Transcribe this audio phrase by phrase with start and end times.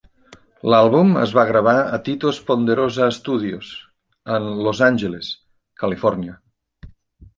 [0.73, 3.69] L'àlbum es va gravar a Tito's Ponderosa Studios,
[4.39, 5.33] en Los Angeles,
[5.85, 6.39] Califòrnia.